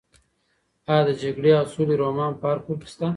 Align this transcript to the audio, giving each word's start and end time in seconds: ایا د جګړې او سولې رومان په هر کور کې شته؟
ایا 0.91 1.01
د 1.07 1.09
جګړې 1.21 1.51
او 1.59 1.65
سولې 1.73 1.95
رومان 2.01 2.31
په 2.39 2.45
هر 2.49 2.57
کور 2.65 2.77
کې 2.81 2.87
شته؟ 2.91 3.07